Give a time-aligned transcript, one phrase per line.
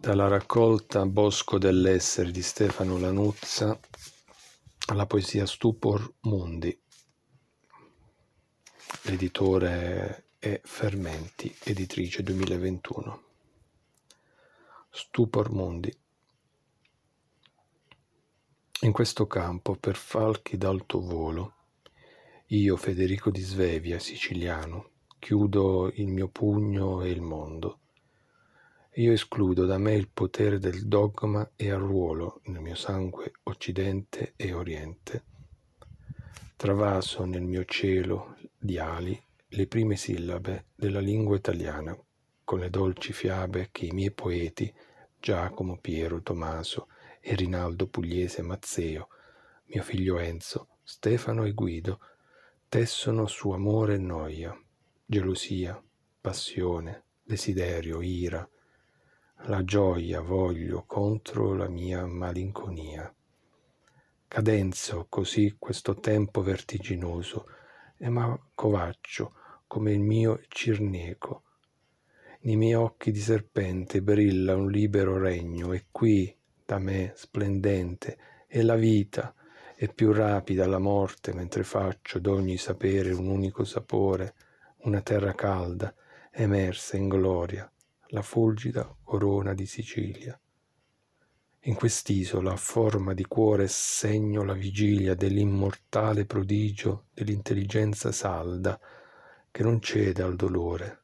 [0.00, 3.78] Dalla raccolta Bosco dell'essere di Stefano Lanuzza
[4.86, 6.74] alla poesia Stupor Mundi.
[9.02, 13.22] L'editore è Fermenti, editrice 2021.
[14.88, 15.94] Stupor Mundi.
[18.80, 21.54] In questo campo, per falchi d'alto volo,
[22.46, 27.79] io, Federico di Svevia, siciliano, chiudo il mio pugno e il mondo
[28.94, 34.52] io escludo da me il potere del dogma e arruolo nel mio sangue occidente e
[34.52, 35.24] oriente.
[36.56, 39.18] Travaso nel mio cielo di ali
[39.50, 41.96] le prime sillabe della lingua italiana,
[42.42, 44.72] con le dolci fiabe che i miei poeti,
[45.20, 46.88] Giacomo, Piero, Tommaso
[47.20, 49.08] e Rinaldo Pugliese Mazzeo,
[49.66, 52.00] mio figlio Enzo, Stefano e Guido,
[52.68, 54.60] tessono su amore e noia,
[55.06, 55.80] gelosia,
[56.20, 58.48] passione, desiderio, ira,
[59.44, 63.12] la gioia voglio contro la mia malinconia.
[64.28, 67.46] Cadenzo così questo tempo vertiginoso
[67.96, 69.32] e ma covaccio
[69.66, 71.44] come il mio cirneco.
[72.42, 76.36] Nei miei occhi di serpente brilla un libero regno e qui
[76.66, 79.34] da me splendente è la vita
[79.74, 84.34] e più rapida la morte mentre faccio d'ogni sapere un unico sapore,
[84.82, 85.94] una terra calda,
[86.30, 87.70] emersa in gloria
[88.10, 90.38] la fulgida corona di Sicilia.
[91.64, 98.80] In quest'isola a forma di cuore segno la vigilia dell'immortale prodigio dell'intelligenza salda
[99.50, 101.02] che non cede al dolore.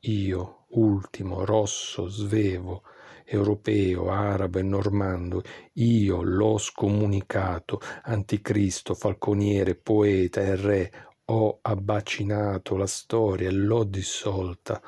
[0.00, 2.82] Io, ultimo, rosso, svevo,
[3.24, 10.92] europeo, arabo e normando, io l'ho scomunicato, anticristo, falconiere, poeta e re,
[11.24, 14.80] ho abbacinato la storia e l'ho dissolta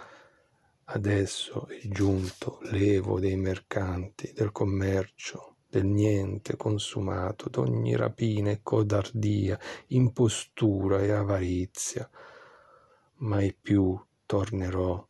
[0.90, 9.60] Adesso è giunto l'evo dei mercanti, del commercio, del niente consumato, d'ogni rapina e codardia,
[9.88, 12.08] impostura e avarizia.
[13.16, 15.06] Mai più tornerò.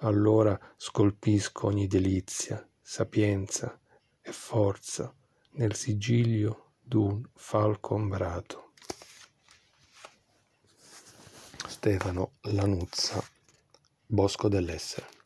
[0.00, 3.80] Allora scolpisco ogni delizia, sapienza
[4.20, 5.14] e forza
[5.52, 8.72] nel sigillio d'un falco ombrato.
[11.66, 13.39] Stefano Lanuzza
[14.12, 15.19] Bosco dell'Essere